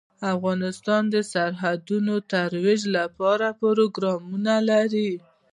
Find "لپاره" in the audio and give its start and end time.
2.97-3.47